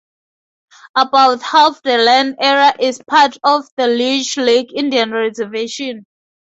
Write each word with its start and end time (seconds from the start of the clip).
About 0.95 1.43
half 1.43 1.83
the 1.83 1.99
land 1.99 2.37
area 2.39 2.73
is 2.79 2.99
part 3.07 3.37
of 3.43 3.67
the 3.77 3.85
Leech 3.85 4.35
Lake 4.37 4.73
Indian 4.73 5.11
Reservation. 5.11 6.07